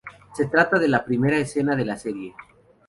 Se 0.33 0.47
trata 0.47 0.79
de 0.79 0.87
la 0.87 1.05
primera 1.05 1.37
escena 1.37 1.75
de 1.75 1.85
la 1.85 1.95
serie. 1.95 2.33